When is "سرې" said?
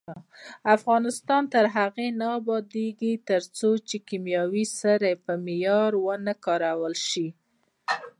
4.79-5.13